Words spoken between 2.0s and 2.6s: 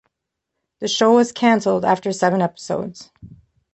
seven